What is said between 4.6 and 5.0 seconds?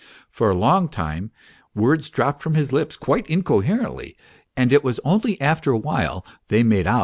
it was